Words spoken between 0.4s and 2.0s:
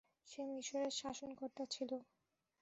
মিসরের শাসনকর্তা ছিল।